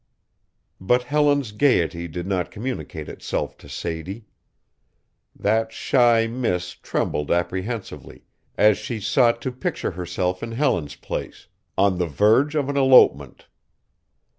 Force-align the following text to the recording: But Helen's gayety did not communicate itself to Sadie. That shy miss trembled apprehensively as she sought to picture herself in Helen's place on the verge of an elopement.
But 0.79 1.03
Helen's 1.03 1.51
gayety 1.51 2.07
did 2.07 2.25
not 2.25 2.49
communicate 2.49 3.07
itself 3.07 3.55
to 3.59 3.69
Sadie. 3.69 4.25
That 5.35 5.71
shy 5.71 6.25
miss 6.25 6.71
trembled 6.71 7.29
apprehensively 7.29 8.23
as 8.57 8.79
she 8.79 8.99
sought 8.99 9.43
to 9.43 9.51
picture 9.51 9.91
herself 9.91 10.41
in 10.41 10.53
Helen's 10.53 10.95
place 10.95 11.49
on 11.77 11.99
the 11.99 12.07
verge 12.07 12.55
of 12.55 12.67
an 12.67 12.77
elopement. 12.77 13.45